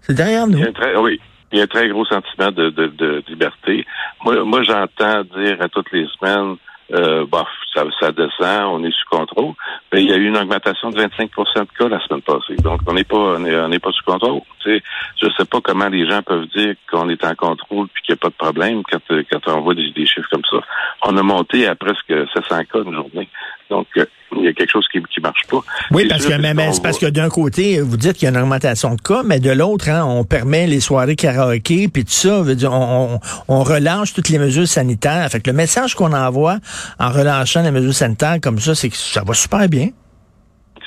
C'est 0.01 0.13
derrière 0.13 0.47
nous. 0.47 0.59
Très, 0.71 0.95
oui, 0.95 1.19
il 1.53 1.59
y 1.59 1.61
a 1.61 1.65
un 1.65 1.67
très 1.67 1.87
gros 1.87 2.03
sentiment 2.05 2.51
de, 2.51 2.71
de, 2.71 2.87
de 2.87 3.23
liberté. 3.27 3.85
Moi, 4.25 4.43
moi 4.43 4.63
j'entends 4.63 5.23
dire 5.37 5.57
à 5.61 5.69
toutes 5.69 5.91
les 5.91 6.07
semaines, 6.19 6.57
euh, 6.91 7.25
bof, 7.25 7.47
ça, 7.73 7.83
ça 7.99 8.11
descend, 8.11 8.65
on 8.65 8.83
est 8.83 8.91
sous 8.91 9.09
contrôle. 9.09 9.53
Mais 9.91 10.03
il 10.03 10.09
y 10.09 10.13
a 10.13 10.17
eu 10.17 10.27
une 10.27 10.37
augmentation 10.37 10.89
de 10.89 10.99
25% 10.99 11.07
de 11.07 11.67
cas 11.77 11.87
la 11.87 11.99
semaine 12.01 12.21
passée. 12.21 12.55
Donc, 12.57 12.81
on 12.87 12.93
n'est 12.93 13.03
pas, 13.03 13.17
on 13.17 13.71
est, 13.71 13.79
pas 13.79 13.91
sous 13.91 14.03
contrôle. 14.03 14.41
Tu 14.59 14.77
sais, 14.77 14.83
je 15.21 15.27
sais 15.37 15.45
pas 15.45 15.59
comment 15.61 15.87
les 15.87 16.07
gens 16.09 16.21
peuvent 16.21 16.47
dire 16.55 16.75
qu'on 16.91 17.09
est 17.09 17.23
en 17.23 17.35
contrôle 17.35 17.87
puis 17.93 18.03
qu'il 18.03 18.13
n'y 18.13 18.19
a 18.19 18.21
pas 18.21 18.29
de 18.29 18.33
problème 18.33 18.83
quand, 18.83 19.01
euh, 19.11 19.23
quand 19.31 19.47
on 19.47 19.61
voit 19.61 19.75
des, 19.75 19.91
des 19.91 20.05
chiffres 20.05 20.29
comme 20.31 20.45
ça. 20.49 20.57
On 21.03 21.17
a 21.17 21.23
monté 21.23 21.67
à 21.67 21.75
presque 21.75 22.13
700 22.33 22.63
cas 22.71 22.83
une 22.85 22.93
journée. 22.93 23.29
Donc, 23.73 23.87
euh, 23.97 24.05
il 24.35 24.43
y 24.43 24.47
a 24.47 24.53
quelque 24.53 24.69
chose 24.69 24.85
qui 24.91 25.01
qui 25.01 25.19
marche 25.19 25.47
pas. 25.49 25.61
Oui, 25.89 26.05
parce 26.07 26.21
sûr 26.21 26.37
que, 26.37 26.53
mais, 26.53 26.71
c'est 26.71 26.83
parce 26.83 26.99
que 26.99 27.07
d'un 27.07 27.29
côté, 27.29 27.81
vous 27.81 27.97
dites 27.97 28.13
qu'il 28.13 28.23
y 28.23 28.27
a 28.27 28.29
une 28.29 28.37
augmentation 28.37 28.93
de 28.93 29.01
cas, 29.01 29.23
mais 29.25 29.39
de 29.39 29.49
l'autre, 29.49 29.89
hein, 29.89 30.05
on 30.05 30.23
permet 30.23 30.67
les 30.67 30.79
soirées 30.79 31.15
karaoké, 31.15 31.87
puis 31.87 32.05
tout 32.05 32.11
ça, 32.11 32.41
veut 32.41 32.55
dire, 32.55 32.71
on, 32.71 33.15
on, 33.15 33.19
on 33.47 33.63
relâche 33.63 34.13
toutes 34.13 34.29
les 34.29 34.37
mesures 34.37 34.67
sanitaires. 34.67 35.27
Fait 35.31 35.39
que 35.39 35.49
le 35.49 35.55
message 35.55 35.95
qu'on 35.95 36.13
envoie 36.13 36.59
en 36.99 37.09
relâchant 37.09 37.63
les 37.63 37.71
mesures 37.71 37.95
sanitaires 37.95 38.37
comme 38.41 38.59
ça, 38.59 38.75
c'est 38.75 38.89
que 38.89 38.97
ça 38.97 39.23
va 39.25 39.33
super 39.33 39.67
bien. 39.67 39.89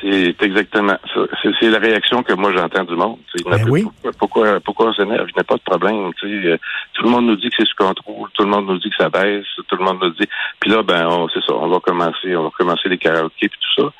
C'est 0.01 0.43
exactement 0.43 0.97
ça. 1.15 1.21
C'est, 1.61 1.71
la 1.71 1.79
réaction 1.79 2.23
que 2.23 2.35
moi 2.35 2.53
j'entends 2.55 2.85
du 2.85 2.95
monde. 2.95 3.19
Ben 3.45 3.65
oui. 3.69 3.83
Pourquoi, 3.83 4.13
pourquoi, 4.19 4.61
pourquoi 4.61 4.87
on 4.89 4.93
s'énerve? 4.93 5.27
Il 5.29 5.35
n'y 5.35 5.41
a 5.41 5.45
pas 5.45 5.57
de 5.57 5.63
problème. 5.63 6.13
Euh, 6.23 6.57
tout 6.93 7.03
le 7.03 7.11
monde 7.11 7.27
nous 7.27 7.37
dit 7.37 7.49
que 7.49 7.57
c'est 7.59 7.67
sous 7.67 7.77
contrôle, 7.77 8.29
tout 8.35 8.43
le 8.43 8.51
monde 8.51 8.67
nous 8.67 8.79
dit 8.79 8.91
que 8.91 8.97
ça 8.97 9.09
baisse, 9.09 9.47
tout 9.69 9.77
le 9.77 9.85
monde 9.85 9.99
nous 10.03 10.11
dit. 10.11 10.29
Puis 10.61 10.71
là, 10.71 10.83
ben, 10.83 11.27
c'est 11.33 11.43
ça, 11.45 11.55
on 11.55 11.69
va 11.69 11.81
commencer, 11.81 12.37
on 12.37 12.45
va 12.45 12.51
commencer 12.51 12.89
les 12.89 12.99
karaokés 12.99 13.49
puis 13.49 13.59
tout 13.61 13.83
ça. 13.83 13.93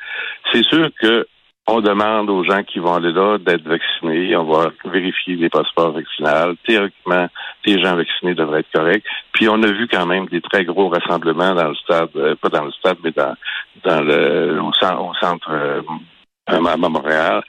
C'est 0.53 0.65
sûr 0.65 0.91
que 1.01 1.27
on 1.69 1.81
demande 1.81 2.31
aux 2.31 2.45
gens 2.45 2.63
qui 2.63 2.79
vont 2.79 2.95
aller 2.95 3.13
là 3.13 3.39
d'être 3.39 3.67
vaccinés. 3.67 4.37
On 4.37 4.45
va 4.45 4.71
vérifier 4.85 5.35
les 5.35 5.49
passeports 5.49 5.93
vaccinaux. 5.93 6.55
Théoriquement, 6.67 7.29
les 7.65 7.83
gens 7.83 7.97
vaccinés 7.97 8.35
devraient 8.35 8.61
être 8.61 8.73
corrects. 8.73 9.05
Puis 9.33 9.49
on 9.49 9.63
a 9.63 9.67
vu 9.67 9.89
quand 9.89 10.07
même 10.07 10.27
des 10.27 10.41
très 10.41 10.65
gros 10.65 10.89
rassemblements 10.89 11.55
dans 11.55 11.69
le 11.69 11.75
stade, 11.75 12.11
euh, 12.17 12.37
pas 12.37 12.49
dans 12.51 12.65
le 12.65 12.73
stade, 12.73 12.99
mais 13.03 13.11
dans 13.11 13.35
dans 13.85 14.01
le 14.01 14.61
au, 14.61 14.69
au 14.69 15.15
centre 15.21 15.51
euh, 15.51 15.83
à 16.47 16.77
Montréal, 16.77 17.43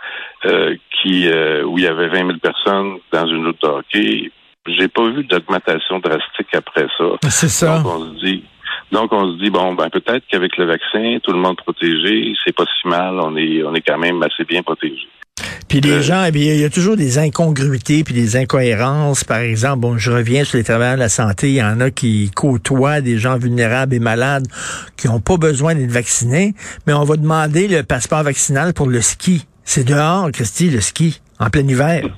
euh, 0.45 0.75
qui 0.91 1.29
où 1.63 1.77
il 1.77 1.83
y 1.83 1.87
avait 1.87 2.07
20 2.07 2.27
000 2.27 2.39
personnes 2.39 2.97
dans 3.11 3.27
une 3.27 3.51
de 3.51 3.67
hockey. 3.67 4.31
J'ai 4.65 4.87
pas 4.89 5.05
vu 5.05 5.23
d'augmentation 5.23 5.99
drastique 5.99 6.53
après 6.53 6.87
ça. 6.97 7.05
C'est 7.29 7.47
ça. 7.47 7.79
Donc 7.79 7.93
on 7.93 7.99
se 7.99 8.25
dit, 8.25 8.43
donc 8.91 9.11
on 9.11 9.33
se 9.33 9.43
dit 9.43 9.49
bon 9.49 9.73
ben 9.75 9.89
peut-être 9.89 10.23
qu'avec 10.29 10.55
le 10.57 10.65
vaccin, 10.65 11.17
tout 11.23 11.31
le 11.31 11.39
monde 11.39 11.57
protégé, 11.57 12.33
c'est 12.45 12.55
pas 12.55 12.65
si 12.81 12.87
mal. 12.87 13.19
On 13.19 13.35
est 13.35 13.63
on 13.63 13.73
est 13.75 13.81
quand 13.81 13.97
même 13.97 14.21
assez 14.23 14.43
bien 14.45 14.63
protégé. 14.63 15.07
Puis 15.67 15.81
les 15.81 15.91
Euh, 15.91 16.01
gens, 16.01 16.23
eh 16.25 16.31
bien, 16.31 16.53
il 16.53 16.61
y 16.61 16.63
a 16.63 16.69
toujours 16.69 16.95
des 16.95 17.17
incongruités 17.17 18.03
puis 18.05 18.13
des 18.13 18.37
incohérences. 18.37 19.25
Par 19.25 19.39
exemple, 19.39 19.79
bon, 19.79 19.97
je 19.97 20.11
reviens 20.11 20.45
sur 20.45 20.57
les 20.57 20.63
travailleurs 20.63 20.95
de 20.95 21.01
la 21.01 21.09
santé. 21.09 21.49
Il 21.49 21.55
y 21.55 21.61
en 21.63 21.81
a 21.81 21.91
qui 21.91 22.31
côtoient 22.33 23.01
des 23.01 23.17
gens 23.17 23.37
vulnérables 23.37 23.93
et 23.93 23.99
malades 23.99 24.47
qui 24.95 25.07
n'ont 25.07 25.19
pas 25.19 25.35
besoin 25.37 25.75
d'être 25.75 25.91
vaccinés, 25.91 26.53
mais 26.87 26.93
on 26.93 27.03
va 27.03 27.17
demander 27.17 27.67
le 27.67 27.83
passeport 27.83 28.23
vaccinal 28.23 28.73
pour 28.73 28.87
le 28.87 29.01
ski. 29.01 29.45
C'est 29.65 29.83
dehors, 29.83 30.31
Christy, 30.31 30.69
le 30.69 30.79
ski, 30.79 31.19
en 31.39 31.49
plein 31.49 31.67
hiver. 31.67 32.03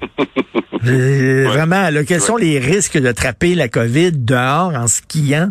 Euh, 0.87 1.43
Vraiment, 1.49 1.89
là, 1.89 2.05
quels 2.05 2.21
sont 2.21 2.37
les 2.37 2.57
risques 2.57 2.97
d'attraper 2.97 3.53
la 3.53 3.67
COVID 3.67 4.13
dehors 4.13 4.71
en 4.73 4.87
skiant? 4.87 5.49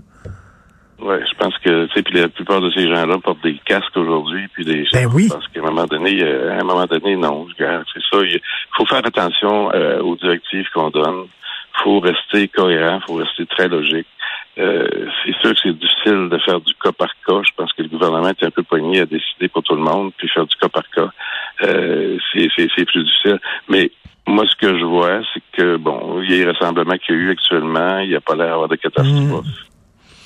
Oui, 1.00 1.14
je 1.30 1.34
pense 1.38 1.56
que, 1.58 1.86
tu 1.86 1.92
sais, 1.94 2.02
puis 2.02 2.18
la 2.18 2.28
plupart 2.28 2.60
de 2.60 2.70
ces 2.70 2.88
gens-là 2.88 3.18
portent 3.18 3.42
des 3.42 3.58
casques 3.64 3.96
aujourd'hui, 3.96 4.48
puis 4.52 4.64
des 4.64 4.84
Ben 4.92 5.06
oui. 5.14 5.28
Parce 5.30 5.46
qu'à 5.48 5.60
un 5.60 5.70
moment 5.70 5.86
donné, 5.86 6.22
euh, 6.22 6.52
à 6.52 6.60
un 6.60 6.64
moment 6.64 6.86
donné, 6.86 7.16
non, 7.16 7.46
c'est 7.56 8.02
ça. 8.10 8.24
Il 8.24 8.40
faut 8.76 8.86
faire 8.86 9.06
attention 9.06 9.70
euh, 9.72 10.00
aux 10.00 10.16
directives 10.16 10.66
qu'on 10.74 10.90
donne. 10.90 11.26
faut 11.84 12.00
rester 12.00 12.48
cohérent, 12.48 13.00
faut 13.06 13.14
rester 13.14 13.46
très 13.46 13.68
logique. 13.68 14.08
Euh, 14.58 14.88
c'est 15.24 15.36
sûr 15.40 15.54
que 15.54 15.60
c'est 15.62 15.78
difficile 15.78 16.28
de 16.28 16.38
faire 16.38 16.60
du 16.60 16.74
cas 16.82 16.90
par 16.90 17.14
cas. 17.24 17.40
Je 17.46 17.52
pense 17.56 17.72
que 17.74 17.82
le 17.82 17.88
gouvernement 17.88 18.28
est 18.28 18.42
un 18.42 18.50
peu 18.50 18.64
poigné 18.64 19.00
à 19.00 19.06
décider 19.06 19.46
pour 19.48 19.62
tout 19.62 19.74
le 19.74 19.82
monde, 19.82 20.12
puis 20.16 20.28
faire 20.28 20.46
du 20.46 20.56
cas 20.56 20.68
par 20.68 20.88
cas. 20.90 21.10
Euh, 21.62 22.18
c'est, 22.32 22.84
plus 22.86 23.04
difficile. 23.04 23.38
Mais 23.68 23.92
moi, 24.26 24.44
ce 24.46 24.56
que 24.56 24.76
je 24.76 24.84
vois, 24.84 25.20
c'est 25.32 25.42
que, 25.52 25.76
bon, 25.76 26.20
il 26.22 26.30
y 26.30 26.34
a 26.34 26.44
les 26.44 26.50
rassemblements 26.50 26.98
qu'il 26.98 27.14
y 27.14 27.18
a 27.18 27.20
eu 27.20 27.30
actuellement, 27.30 27.98
il 28.00 28.08
n'y 28.08 28.16
a 28.16 28.20
pas 28.20 28.34
l'air 28.34 28.48
d'avoir 28.48 28.68
de 28.68 28.76
catastrophe. 28.76 29.46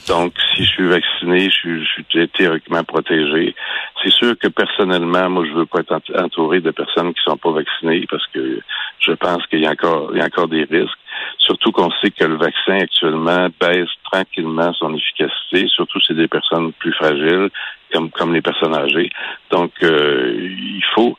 Donc, 0.09 0.35
si 0.54 0.64
je 0.64 0.71
suis 0.71 0.88
vacciné, 0.88 1.44
je 1.44 1.54
suis, 1.54 1.85
je 1.85 1.90
suis 1.90 2.28
théoriquement 2.28 2.82
protégé. 2.82 3.54
C'est 4.02 4.11
sûr 4.11 4.37
que 4.37 4.49
personnellement, 4.49 5.30
moi, 5.30 5.44
je 5.47 5.52
veux 5.52 5.66
pas 5.66 5.80
être 5.80 6.18
entouré 6.18 6.61
de 6.61 6.71
personnes 6.73 7.14
qui 7.14 7.23
sont 7.23 7.37
pas 7.37 7.52
vaccinées 7.52 8.06
parce 8.11 8.26
que 8.28 8.61
je 8.99 9.12
pense 9.12 9.47
qu'il 9.47 9.61
y 9.61 9.66
a 9.66 9.71
encore, 9.71 10.11
il 10.12 10.18
y 10.18 10.21
a 10.21 10.26
encore 10.26 10.49
des 10.49 10.64
risques. 10.64 10.99
Surtout 11.38 11.71
qu'on 11.71 11.90
sait 12.02 12.11
que 12.11 12.25
le 12.25 12.37
vaccin 12.37 12.78
actuellement 12.80 13.49
baisse 13.61 13.90
tranquillement 14.11 14.73
son 14.75 14.94
efficacité. 14.94 15.68
Surtout 15.68 16.00
c'est 16.06 16.14
des 16.14 16.28
personnes 16.28 16.73
plus 16.73 16.92
fragiles, 16.92 17.50
comme 17.92 18.11
comme 18.11 18.35
les 18.35 18.42
personnes 18.42 18.75
âgées. 18.75 19.11
Donc, 19.50 19.73
euh, 19.82 20.35
il 20.37 20.85
faut. 20.94 21.16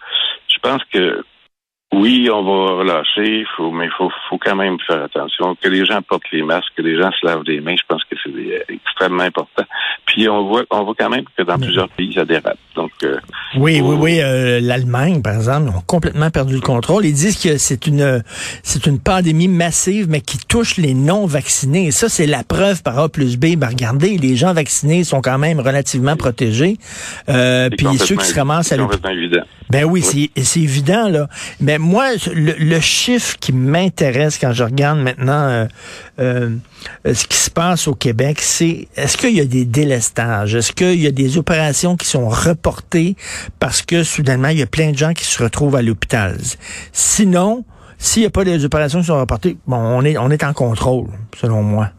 Je 0.47 0.59
pense 0.59 0.83
que 0.91 1.23
oui, 1.93 2.29
on 2.31 2.43
va 2.43 2.75
relâcher, 2.79 3.45
faut, 3.55 3.71
mais 3.71 3.85
il 3.85 3.91
faut, 3.97 4.09
faut 4.29 4.37
quand 4.37 4.55
même 4.55 4.77
faire 4.85 5.03
attention. 5.03 5.55
Que 5.61 5.69
les 5.69 5.85
gens 5.85 6.01
portent 6.01 6.29
les 6.31 6.41
masques, 6.43 6.71
que 6.75 6.81
les 6.81 6.97
gens 6.97 7.11
se 7.11 7.25
lavent 7.25 7.43
les 7.45 7.61
mains, 7.61 7.75
je 7.77 7.83
pense 7.87 8.03
que 8.05 8.15
c'est 8.23 8.73
extrêmement 8.73 9.23
important. 9.23 9.63
Puis 10.05 10.27
on 10.27 10.47
voit, 10.47 10.63
on 10.71 10.83
voit 10.83 10.95
quand 10.97 11.09
même 11.09 11.25
que 11.37 11.43
dans 11.43 11.57
plusieurs 11.57 11.89
pays, 11.89 12.13
ça 12.13 12.25
dérape. 12.25 12.57
Donc 12.75 12.91
euh, 13.03 13.17
Oui, 13.55 13.81
oui, 13.81 13.95
oui. 13.99 14.19
euh, 14.21 14.59
L'Allemagne, 14.61 15.21
par 15.21 15.35
exemple, 15.35 15.69
ont 15.69 15.81
complètement 15.85 16.29
perdu 16.29 16.55
le 16.55 16.61
contrôle. 16.61 17.05
Ils 17.05 17.13
disent 17.13 17.41
que 17.41 17.57
c'est 17.57 17.87
une 17.87 18.23
c'est 18.63 18.85
une 18.85 18.99
pandémie 18.99 19.47
massive, 19.47 20.07
mais 20.09 20.21
qui 20.21 20.39
touche 20.39 20.77
les 20.77 20.93
non 20.93 21.25
vaccinés. 21.25 21.87
Et 21.87 21.91
ça, 21.91 22.09
c'est 22.09 22.27
la 22.27 22.43
preuve 22.43 22.81
par 22.81 22.97
A 22.99 23.09
plus 23.09 23.37
B. 23.37 23.55
Ben, 23.55 23.67
regardez, 23.67 24.17
les 24.17 24.35
gens 24.35 24.53
vaccinés 24.53 25.03
sont 25.03 25.21
quand 25.21 25.37
même 25.37 25.59
relativement 25.59 26.15
protégés. 26.15 26.77
Euh, 27.29 27.69
puis 27.69 27.87
ceux 27.97 28.15
qui 28.15 28.25
se 28.25 28.35
ramassent 28.35 28.71
à 28.71 28.77
l'hôpital. 28.77 29.17
Ben 29.73 29.85
oui, 29.85 30.03
c'est 30.03 30.29
c'est 30.43 30.59
évident 30.59 31.09
là. 31.09 31.27
Mais 31.59 31.79
moi, 31.79 32.11
le, 32.31 32.53
le 32.59 32.79
chiffre 32.79 33.37
qui 33.39 33.51
m'intéresse 33.51 34.37
quand 34.37 34.53
je 34.53 34.63
regarde 34.63 34.99
maintenant 34.99 35.33
euh, 35.33 35.65
euh, 36.19 36.49
ce 37.11 37.25
qui 37.25 37.37
se 37.37 37.49
passe 37.49 37.87
au 37.87 37.95
Québec, 37.95 38.39
c'est 38.39 38.87
est-ce 38.95 39.17
qu'il 39.17 39.35
y 39.35 39.41
a 39.41 39.45
des 39.45 39.65
délestages, 39.65 40.53
est-ce 40.53 40.73
qu'il 40.73 41.01
y 41.01 41.07
a 41.07 41.11
des 41.11 41.39
opérations 41.39 41.97
qui 41.97 42.05
sont 42.05 42.29
reportées 42.29 43.15
parce 43.57 43.81
que 43.81 44.03
soudainement 44.03 44.49
il 44.49 44.59
y 44.59 44.61
a 44.61 44.67
plein 44.67 44.91
de 44.91 44.97
gens 44.97 45.13
qui 45.13 45.25
se 45.25 45.41
retrouvent 45.41 45.75
à 45.75 45.81
l'hôpital? 45.81 46.37
Sinon, 46.91 47.65
s'il 47.97 48.21
n'y 48.21 48.27
a 48.27 48.29
pas 48.29 48.43
des 48.43 48.63
opérations 48.65 48.99
qui 48.99 49.07
sont 49.07 49.19
reportées, 49.19 49.57
bon, 49.65 49.77
on 49.77 50.05
est 50.05 50.19
on 50.19 50.29
est 50.29 50.43
en 50.43 50.53
contrôle, 50.53 51.07
selon 51.41 51.63
moi. 51.63 51.89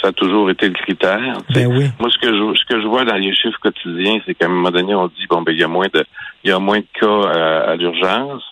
Ça 0.00 0.08
a 0.08 0.12
toujours 0.12 0.50
été 0.50 0.68
le 0.68 0.74
critère. 0.74 1.38
Ben 1.54 1.66
oui. 1.66 1.86
Moi, 2.00 2.10
ce 2.10 2.18
que 2.18 2.28
je 2.28 2.58
ce 2.58 2.64
que 2.66 2.80
je 2.80 2.86
vois 2.86 3.04
dans 3.04 3.14
les 3.16 3.34
chiffres 3.34 3.58
quotidiens, 3.60 4.18
c'est 4.26 4.34
qu'à 4.34 4.46
un 4.46 4.48
moment 4.48 4.70
donné, 4.70 4.94
on 4.94 5.06
dit 5.08 5.26
bon 5.28 5.42
ben 5.42 5.52
il 5.52 5.60
y 5.60 5.64
a 5.64 5.68
moins 5.68 5.86
de 5.92 6.04
il 6.44 6.50
y 6.50 6.52
a 6.52 6.58
moins 6.58 6.78
de 6.80 6.86
cas 7.00 7.28
à, 7.30 7.70
à 7.70 7.76
l'urgence. 7.76 8.42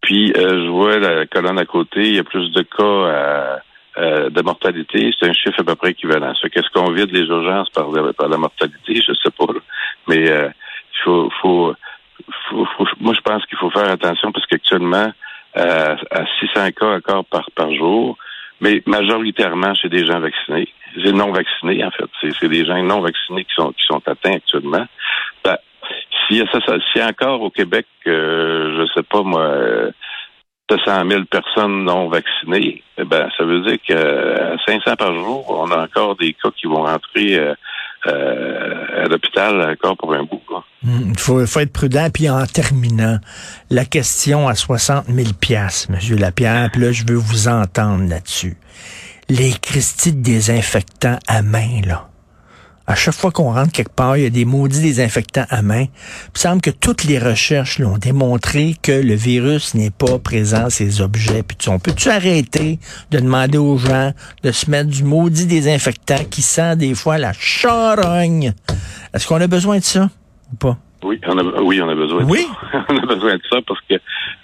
Puis 0.00 0.32
euh, 0.36 0.64
je 0.64 0.68
vois 0.70 0.98
la 0.98 1.26
colonne 1.26 1.58
à 1.58 1.64
côté, 1.66 2.00
il 2.08 2.14
y 2.16 2.18
a 2.18 2.24
plus 2.24 2.50
de 2.52 2.62
cas 2.62 2.84
à- 2.84 3.60
à- 4.00 4.30
de 4.30 4.42
mortalité. 4.42 5.10
C'est 5.18 5.28
un 5.28 5.32
chiffre 5.32 5.58
à 5.60 5.64
peu 5.64 5.74
près 5.74 5.90
équivalent. 5.90 6.32
Ça, 6.40 6.48
qu'est-ce 6.48 6.70
qu'on 6.70 6.92
vide 6.92 7.10
les 7.12 7.26
urgences 7.26 7.70
par, 7.70 7.88
la- 7.90 8.12
par 8.12 8.28
la 8.28 8.36
mortalité, 8.38 8.94
je 8.96 9.12
sais 9.14 9.30
pas. 9.36 9.46
Mais 10.08 10.30
euh, 10.30 10.48
faut, 11.04 11.30
faut, 11.42 11.74
faut, 12.48 12.64
faut- 12.76 12.86
moi 13.00 13.14
je 13.14 13.20
pense 13.20 13.44
qu'il 13.46 13.58
faut 13.58 13.70
faire 13.70 13.90
attention 13.90 14.32
parce 14.32 14.46
qu'actuellement, 14.46 15.12
euh, 15.56 15.96
à 16.10 16.24
600 16.40 16.70
cas 16.72 16.96
encore 16.96 17.24
par, 17.24 17.48
par 17.54 17.72
jour, 17.74 18.16
mais 18.60 18.82
majoritairement 18.86 19.74
chez 19.74 19.88
des 19.88 20.04
gens 20.06 20.20
vaccinés. 20.20 20.68
C'est 21.02 21.12
non 21.12 21.32
vaccinés, 21.32 21.84
en 21.84 21.90
fait. 21.90 22.06
C'est, 22.20 22.48
des 22.48 22.64
gens 22.64 22.82
non 22.82 23.00
vaccinés 23.00 23.44
qui 23.44 23.54
sont, 23.54 23.72
qui 23.72 23.84
sont 23.86 24.02
atteints 24.06 24.36
actuellement. 24.36 24.86
Ben, 25.44 25.56
a 26.30 26.46
ça, 26.52 26.60
ça- 26.66 27.02
a 27.04 27.08
encore 27.08 27.42
au 27.42 27.50
Québec, 27.50 27.86
euh, 28.06 28.76
je 28.78 28.92
sais 28.94 29.02
pas 29.04 29.22
moi, 29.22 29.42
euh, 29.42 29.90
700 30.70 31.08
000 31.08 31.24
personnes 31.24 31.84
non 31.84 32.08
vaccinées, 32.08 32.82
eh 32.98 33.04
ben, 33.04 33.28
ça 33.36 33.44
veut 33.44 33.60
dire 33.60 33.78
qu'à 33.86 34.56
500 34.66 34.96
par 34.96 35.14
jour, 35.14 35.44
on 35.48 35.70
a 35.70 35.84
encore 35.84 36.16
des 36.16 36.34
cas 36.34 36.50
qui 36.50 36.66
vont 36.66 36.82
rentrer 36.84 37.38
euh, 37.38 37.54
euh, 38.06 39.04
à 39.04 39.08
l'hôpital 39.08 39.60
encore 39.72 39.96
pour 39.96 40.14
un 40.14 40.22
bout. 40.22 40.40
quoi. 40.46 40.64
Hmm, 40.82 41.10
Il 41.10 41.18
faut, 41.18 41.44
faut 41.46 41.60
être 41.60 41.72
prudent. 41.72 42.08
Puis 42.12 42.28
en 42.30 42.46
terminant, 42.46 43.18
la 43.70 43.84
question 43.84 44.48
à 44.48 44.54
60 44.54 45.06
000 45.08 45.28
piastres, 45.40 45.90
Monsieur 45.90 46.16
Lapierre, 46.16 46.70
puis 46.72 46.82
là, 46.82 46.92
je 46.92 47.04
veux 47.06 47.16
vous 47.16 47.48
entendre 47.48 48.08
là-dessus. 48.08 48.56
Les 49.28 49.52
Christie 49.52 50.12
de 50.12 50.22
désinfectants 50.22 51.18
à 51.26 51.42
main, 51.42 51.80
là. 51.86 52.07
À 52.90 52.94
chaque 52.94 53.14
fois 53.14 53.30
qu'on 53.30 53.52
rentre 53.52 53.70
quelque 53.70 53.92
part, 53.94 54.16
il 54.16 54.22
y 54.22 54.26
a 54.26 54.30
des 54.30 54.46
maudits 54.46 54.80
désinfectants 54.80 55.44
à 55.50 55.60
main. 55.60 55.82
Il 56.34 56.38
semble 56.40 56.62
que 56.62 56.70
toutes 56.70 57.04
les 57.04 57.18
recherches 57.18 57.78
là, 57.78 57.86
ont 57.86 57.98
démontré 57.98 58.76
que 58.82 58.92
le 58.92 59.12
virus 59.14 59.74
n'est 59.74 59.90
pas 59.90 60.18
présent 60.18 60.64
à 60.64 60.70
ces 60.70 61.02
objets. 61.02 61.42
Puis 61.42 61.58
tu- 61.58 61.68
on 61.68 61.78
peut-tu 61.78 62.08
arrêter 62.08 62.78
de 63.10 63.18
demander 63.18 63.58
aux 63.58 63.76
gens 63.76 64.12
de 64.42 64.50
se 64.52 64.70
mettre 64.70 64.88
du 64.88 65.04
maudit 65.04 65.44
désinfectant 65.44 66.24
qui 66.30 66.40
sent 66.40 66.76
des 66.76 66.94
fois 66.94 67.18
la 67.18 67.34
charogne? 67.34 68.54
Est-ce 69.12 69.26
qu'on 69.28 69.40
a 69.42 69.46
besoin 69.46 69.78
de 69.78 69.84
ça 69.84 70.08
ou 70.52 70.56
pas? 70.56 70.78
Oui, 71.04 71.20
on 71.26 71.36
a, 71.38 71.42
oui, 71.60 71.82
on 71.82 71.88
a 71.90 71.94
besoin 71.94 72.24
de 72.24 72.30
Oui? 72.30 72.46
ça. 72.72 72.84
on 72.88 72.96
a 72.96 73.06
besoin 73.06 73.34
de 73.36 73.42
ça 73.50 73.58
parce 73.66 73.80
que 73.88 73.94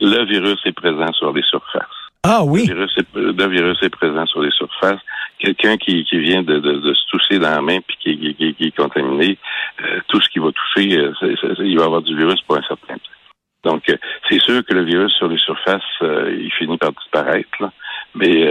le 0.03 0.27
virus 0.27 0.59
est 0.67 0.73
présent 0.73 1.11
sur 1.15 1.33
les 1.33 1.43
surfaces. 1.49 1.83
Ah 2.27 2.43
oui. 2.43 2.67
Le 2.67 3.49
virus 3.49 3.83
est, 3.83 3.91
présent 3.91 4.25
sur 4.25 4.41
les 4.41 4.51
surfaces. 4.53 5.01
Quelqu'un 5.39 5.77
qui, 5.77 6.03
vient 6.11 6.43
de, 6.43 6.59
se 6.95 7.07
toucher 7.11 7.39
dans 7.39 7.51
la 7.51 7.61
main 7.61 7.81
puis 7.87 7.99
qui, 8.01 8.57
est 8.61 8.77
contaminé, 8.77 9.37
euh, 9.83 10.01
tout 10.09 10.23
ce 10.23 10.31
qui 10.31 10.39
va 10.39 10.49
toucher, 10.51 10.97
euh, 10.97 11.13
il 11.59 11.79
va 11.79 11.85
avoir 11.85 12.01
du 12.01 12.17
virus 12.17 12.41
pour 12.47 12.57
un 12.57 12.63
certain 12.63 12.95
temps. 12.95 13.71
Donc, 13.71 13.91
euh, 13.91 13.97
c'est 14.31 14.41
sûr 14.41 14.65
que 14.65 14.73
le 14.73 14.85
virus 14.85 15.13
sur 15.13 15.29
les 15.29 15.37
surfaces, 15.37 15.83
il 16.01 16.51
finit 16.59 16.79
par 16.79 16.93
disparaître. 16.93 17.51
là. 17.61 17.71
Mais 18.15 18.51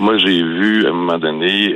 moi, 0.00 0.16
j'ai 0.16 0.42
vu 0.42 0.84
à 0.84 0.88
un 0.88 0.92
moment 0.92 1.18
donné 1.18 1.74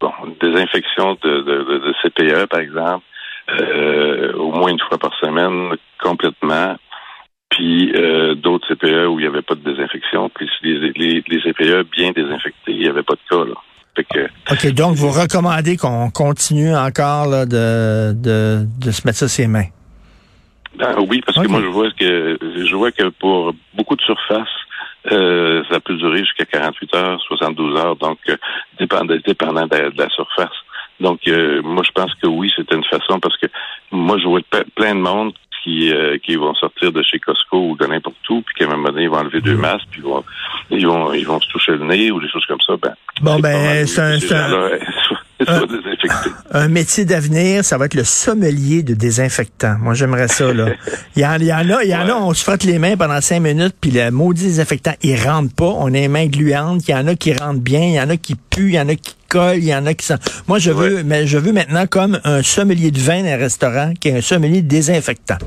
bon, 0.00 0.12
une 0.24 0.36
désinfection 0.40 1.18
de, 1.20 1.40
de, 1.40 1.78
de, 1.78 1.94
CPE, 2.02 2.46
par 2.46 2.60
exemple, 2.60 3.04
au 4.36 4.52
moins 4.52 4.70
une 4.70 4.80
fois 4.80 4.98
par 4.98 5.12
semaine, 5.18 5.74
complètement 6.00 6.76
puis 7.60 7.92
euh, 7.94 8.34
d'autres 8.36 8.66
CPE 8.72 9.06
où 9.08 9.18
il 9.20 9.22
n'y 9.24 9.26
avait 9.28 9.42
pas 9.42 9.54
de 9.54 9.60
désinfection, 9.70 10.30
puis 10.34 10.48
les, 10.62 10.92
les, 10.96 11.22
les 11.28 11.40
CPE 11.42 11.86
bien 11.94 12.10
désinfectés, 12.12 12.72
il 12.72 12.78
n'y 12.78 12.88
avait 12.88 13.02
pas 13.02 13.12
de 13.14 13.20
cas. 13.28 13.44
Là. 13.44 13.54
Fait 13.94 14.04
que, 14.04 14.24
OK, 14.50 14.72
donc 14.74 14.94
vous 14.96 15.10
recommandez 15.10 15.76
qu'on 15.76 16.10
continue 16.10 16.74
encore 16.74 17.26
là, 17.28 17.44
de, 17.44 18.14
de, 18.14 18.64
de 18.82 18.90
se 18.90 19.06
mettre 19.06 19.18
ça 19.18 19.28
ses 19.28 19.46
mains? 19.46 19.66
ben, 20.78 20.94
oui, 21.06 21.20
parce 21.26 21.38
que 21.38 21.48
moi 21.48 21.60
je 21.60 21.66
vois 21.66 21.90
que 21.90 22.38
je 22.40 22.74
vois 22.74 22.92
que 22.92 23.10
pour 23.10 23.52
beaucoup 23.74 23.96
de 23.96 24.02
surfaces, 24.02 24.48
euh, 25.12 25.62
ça 25.70 25.80
peut 25.80 25.96
durer 25.96 26.20
jusqu'à 26.20 26.46
48 26.46 26.94
heures, 26.94 27.20
72 27.28 27.76
heures, 27.78 27.96
donc 27.96 28.18
euh, 28.30 28.36
dépendant, 28.78 29.16
dépendant 29.26 29.66
de, 29.66 29.76
la- 29.76 29.90
de 29.90 29.98
la 29.98 30.08
surface. 30.08 30.56
Donc 30.98 31.20
euh, 31.28 31.60
moi 31.62 31.82
je 31.84 31.90
pense 31.92 32.14
que 32.22 32.26
oui, 32.26 32.50
c'était 32.56 32.76
une 32.76 32.84
façon 32.84 33.20
parce 33.20 33.36
que 33.36 33.46
moi 33.90 34.16
je 34.18 34.26
vois 34.26 34.40
plein 34.76 34.94
de 34.94 35.00
monde 35.00 35.32
qui, 35.70 35.92
euh, 35.92 36.18
qui 36.24 36.36
vont 36.36 36.54
sortir 36.54 36.92
de 36.92 37.02
chez 37.02 37.18
Costco 37.18 37.70
ou 37.70 37.76
de 37.76 37.86
n'importe 37.86 38.16
où, 38.28 38.42
puis 38.42 38.54
qu'à 38.58 38.64
un 38.64 38.76
moment 38.76 38.88
donné, 38.90 39.04
ils 39.04 39.10
vont 39.10 39.18
enlever 39.18 39.40
deux 39.40 39.56
masques, 39.56 39.86
puis 39.90 40.00
ils 40.00 40.04
vont, 40.08 40.24
ils 40.70 40.86
vont, 40.86 41.12
ils 41.12 41.26
vont 41.26 41.40
se 41.40 41.48
toucher 41.48 41.72
le 41.72 41.86
nez 41.86 42.10
ou 42.10 42.20
des 42.20 42.28
choses 42.28 42.44
comme 42.46 42.60
ça. 42.66 42.74
Ben, 42.80 42.94
Bon, 43.22 43.38
ben, 43.38 43.86
c'est 43.86 44.00
un- 44.00 44.18
un-. 45.46 45.66
Un 46.52 46.68
métier 46.68 47.04
d'avenir, 47.04 47.64
ça 47.64 47.78
va 47.78 47.86
être 47.86 47.94
le 47.94 48.04
sommelier 48.04 48.82
de 48.82 48.94
désinfectant. 48.94 49.76
Moi, 49.80 49.94
j'aimerais 49.94 50.28
ça, 50.28 50.52
là. 50.52 50.66
Il 51.16 51.22
y 51.22 51.26
en, 51.26 51.36
il 51.36 51.44
y 51.46 51.52
en 51.52 51.58
a, 51.70 51.82
il 51.84 51.88
y 51.90 51.94
en 51.96 52.08
a, 52.08 52.12
on 52.14 52.34
se 52.34 52.42
frotte 52.44 52.64
les 52.64 52.78
mains 52.78 52.96
pendant 52.96 53.20
cinq 53.20 53.40
minutes, 53.40 53.74
puis 53.80 53.90
le 53.90 54.10
maudit 54.10 54.44
désinfectant, 54.44 54.92
il 55.02 55.16
rentre 55.22 55.54
pas. 55.54 55.64
On 55.78 55.86
a 55.86 55.90
les 55.90 56.08
mains 56.08 56.26
gluantes. 56.26 56.86
Il 56.88 56.90
y 56.90 56.94
en 56.94 57.06
a 57.06 57.14
qui 57.14 57.32
rentrent 57.32 57.60
bien, 57.60 57.80
il 57.82 57.94
y 57.94 58.00
en 58.00 58.10
a 58.10 58.16
qui 58.16 58.34
puent, 58.34 58.68
il 58.68 58.74
y 58.74 58.80
en 58.80 58.88
a 58.88 58.94
qui 58.94 59.14
collent, 59.28 59.58
il 59.58 59.64
y 59.64 59.74
en 59.74 59.86
a 59.86 59.94
qui 59.94 60.04
sont... 60.06 60.18
Moi, 60.48 60.58
je 60.58 60.70
veux, 60.72 61.02
mais 61.04 61.26
je 61.26 61.38
veux 61.38 61.52
maintenant 61.52 61.86
comme 61.86 62.20
un 62.24 62.42
sommelier 62.42 62.90
de 62.90 62.98
vin 63.00 63.22
dans 63.22 63.28
un 63.30 63.36
restaurant 63.36 63.94
qui 63.98 64.08
est 64.08 64.16
un 64.18 64.20
sommelier 64.20 64.60
de 64.62 64.68
désinfectant. 64.68 65.38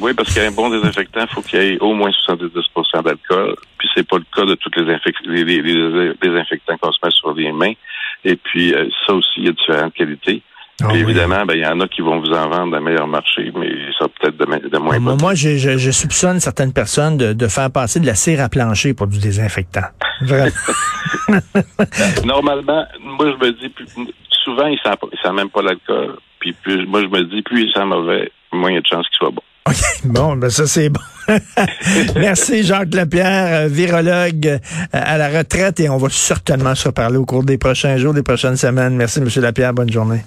Oui, 0.00 0.12
parce 0.14 0.34
qu'un 0.34 0.50
bon 0.50 0.70
désinfectant, 0.70 1.20
il 1.22 1.28
faut 1.34 1.42
qu'il 1.42 1.62
y 1.62 1.66
ait 1.74 1.78
au 1.80 1.94
moins 1.94 2.10
70% 2.28 3.02
d'alcool. 3.04 3.54
Puis 3.78 3.88
c'est 3.94 4.06
pas 4.06 4.16
le 4.18 4.24
cas 4.34 4.44
de 4.44 4.54
tous 4.56 4.70
les, 4.76 5.44
les, 5.44 5.62
les- 5.62 5.62
les 5.62 6.14
désinfectants 6.20 6.76
qu'on 6.78 6.92
se 6.92 6.98
met 7.04 7.10
sur 7.12 7.32
les 7.34 7.52
mains. 7.52 7.72
Et 8.24 8.36
puis 8.36 8.74
euh, 8.74 8.88
ça 9.06 9.12
aussi, 9.14 9.28
il 9.38 9.44
y 9.44 9.48
a 9.48 9.52
différentes 9.52 9.94
qualités. 9.94 10.42
Ah 10.82 10.86
Puis 10.88 10.96
oui. 10.96 11.02
évidemment, 11.10 11.46
ben, 11.46 11.54
il 11.54 11.60
y 11.60 11.66
en 11.66 11.78
a 11.80 11.86
qui 11.86 12.00
vont 12.00 12.18
vous 12.18 12.32
en 12.32 12.48
vendre 12.48 12.76
à 12.76 12.80
meilleur 12.80 13.06
marché, 13.06 13.52
mais 13.54 13.70
ça 13.96 14.06
peut-être 14.08 14.36
de, 14.36 14.68
de 14.68 14.78
moins 14.78 14.98
Moi, 14.98 15.12
bon. 15.14 15.18
moi, 15.22 15.34
je, 15.36 15.56
je- 15.56 15.78
je 15.78 15.90
soupçonne 15.92 16.40
certaines 16.40 16.72
personnes 16.72 17.16
de, 17.16 17.32
de 17.32 17.46
faire 17.46 17.70
passer 17.70 18.00
de 18.00 18.06
la 18.06 18.16
cire 18.16 18.40
à 18.40 18.48
plancher 18.48 18.92
pour 18.94 19.06
du 19.06 19.20
désinfectant. 19.20 19.86
Vraiment. 20.22 20.50
Normalement, 22.24 22.84
moi, 23.00 23.26
je 23.40 23.46
me 23.46 23.52
dis, 23.52 23.68
plus- 23.68 23.86
souvent, 24.44 24.66
ils 24.66 24.78
ne 24.84 25.16
sentent 25.22 25.34
même 25.36 25.50
pas 25.50 25.62
l'alcool. 25.62 26.16
Puis 26.40 26.52
plus, 26.52 26.84
moi, 26.86 27.02
je 27.02 27.06
me 27.06 27.22
dis, 27.24 27.42
plus 27.42 27.64
ils 27.66 27.72
sentent 27.72 27.88
mauvais, 27.88 28.30
moins 28.52 28.70
il 28.70 28.74
y 28.74 28.78
a 28.78 28.80
de 28.80 28.86
chances 28.86 29.06
qu'ils 29.08 29.16
soient 29.18 29.30
bons. 29.30 29.42
OK, 29.66 29.76
bon, 30.04 30.36
ben 30.36 30.50
ça 30.50 30.66
c'est 30.66 30.90
bon. 30.90 31.00
Merci 32.16 32.64
Jacques 32.64 32.94
Lapierre, 32.94 33.64
euh, 33.64 33.68
virologue 33.68 34.46
euh, 34.46 34.58
à 34.92 35.16
la 35.16 35.30
retraite 35.30 35.80
et 35.80 35.88
on 35.88 35.96
va 35.96 36.08
certainement 36.10 36.74
se 36.74 36.88
reparler 36.88 37.16
au 37.16 37.24
cours 37.24 37.44
des 37.44 37.56
prochains 37.56 37.96
jours, 37.96 38.12
des 38.12 38.22
prochaines 38.22 38.58
semaines. 38.58 38.94
Merci 38.94 39.22
Monsieur 39.22 39.40
Lapierre, 39.40 39.72
bonne 39.72 39.90
journée. 39.90 40.22